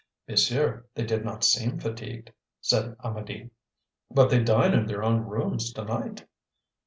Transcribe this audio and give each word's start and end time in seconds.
"Monsieur, 0.27 0.87
they 0.95 1.05
did 1.05 1.23
not 1.23 1.43
seem 1.43 1.77
fatigued," 1.77 2.31
said 2.59 2.95
Amedee. 3.03 3.51
"But 4.09 4.31
they 4.31 4.43
dine 4.43 4.73
in 4.73 4.87
their 4.87 5.03
own 5.03 5.19
rooms 5.27 5.71
to 5.73 5.83
night." 5.85 6.25